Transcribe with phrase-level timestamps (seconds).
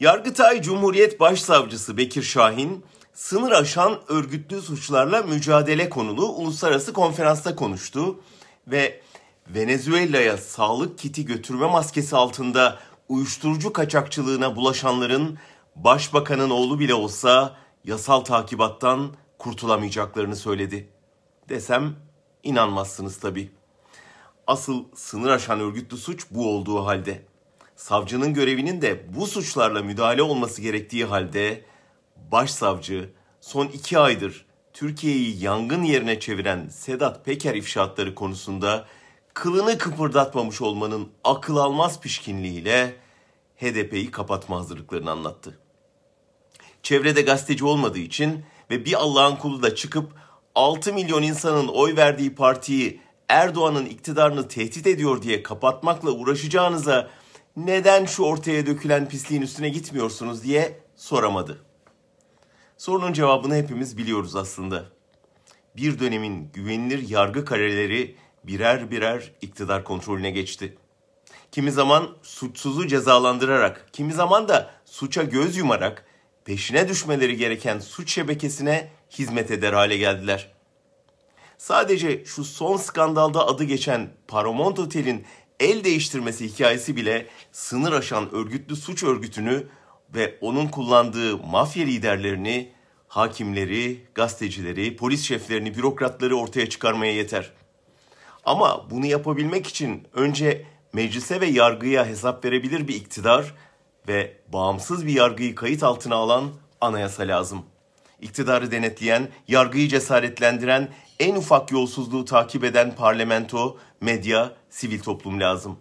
[0.00, 8.20] Yargıtay Cumhuriyet Başsavcısı Bekir Şahin, sınır aşan örgütlü suçlarla mücadele konulu uluslararası konferansta konuştu
[8.66, 9.00] ve
[9.48, 12.78] Venezuela'ya sağlık kiti götürme maskesi altında
[13.08, 15.38] uyuşturucu kaçakçılığına bulaşanların
[15.76, 20.88] başbakanın oğlu bile olsa yasal takibattan kurtulamayacaklarını söyledi.
[21.48, 21.96] Desem
[22.42, 23.52] inanmazsınız tabii.
[24.46, 27.30] Asıl sınır aşan örgütlü suç bu olduğu halde
[27.80, 31.64] savcının görevinin de bu suçlarla müdahale olması gerektiği halde
[32.32, 38.86] başsavcı son iki aydır Türkiye'yi yangın yerine çeviren Sedat Peker ifşaatları konusunda
[39.34, 42.96] kılını kıpırdatmamış olmanın akıl almaz pişkinliğiyle
[43.56, 45.58] HDP'yi kapatma hazırlıklarını anlattı.
[46.82, 50.12] Çevrede gazeteci olmadığı için ve bir Allah'ın kulu da çıkıp
[50.54, 57.10] 6 milyon insanın oy verdiği partiyi Erdoğan'ın iktidarını tehdit ediyor diye kapatmakla uğraşacağınıza
[57.56, 61.64] neden şu ortaya dökülen pisliğin üstüne gitmiyorsunuz diye soramadı.
[62.78, 64.84] Sorunun cevabını hepimiz biliyoruz aslında.
[65.76, 70.78] Bir dönemin güvenilir yargı kareleri birer birer iktidar kontrolüne geçti.
[71.52, 76.04] Kimi zaman suçsuzu cezalandırarak, kimi zaman da suça göz yumarak
[76.44, 80.52] peşine düşmeleri gereken suç şebekesine hizmet eder hale geldiler.
[81.58, 85.26] Sadece şu son skandalda adı geçen Paramount Otel'in
[85.60, 89.66] el değiştirmesi hikayesi bile sınır aşan örgütlü suç örgütünü
[90.14, 92.72] ve onun kullandığı mafya liderlerini,
[93.08, 97.52] hakimleri, gazetecileri, polis şeflerini, bürokratları ortaya çıkarmaya yeter.
[98.44, 103.54] Ama bunu yapabilmek için önce meclise ve yargıya hesap verebilir bir iktidar
[104.08, 107.62] ve bağımsız bir yargıyı kayıt altına alan anayasa lazım.
[108.22, 115.78] İktidarı denetleyen, yargıyı cesaretlendiren, en ufak yolsuzluğu takip eden parlamento, medya, sivil toplum lazım.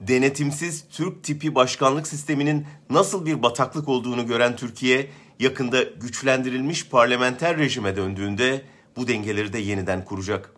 [0.00, 7.96] Denetimsiz Türk tipi başkanlık sisteminin nasıl bir bataklık olduğunu gören Türkiye, yakında güçlendirilmiş parlamenter rejime
[7.96, 8.62] döndüğünde
[8.96, 10.52] bu dengeleri de yeniden kuracak.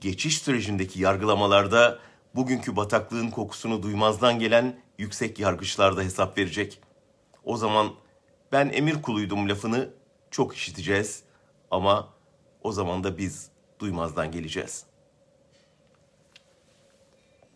[0.00, 1.98] Geçiş sürecindeki yargılamalarda
[2.34, 6.80] bugünkü bataklığın kokusunu duymazdan gelen yüksek yargıçlar da hesap verecek.
[7.44, 7.90] O zaman
[8.52, 9.90] ben emir kuluydum lafını
[10.30, 11.22] çok işiteceğiz
[11.70, 12.08] ama
[12.62, 13.48] o zaman da biz
[13.80, 14.91] duymazdan geleceğiz.''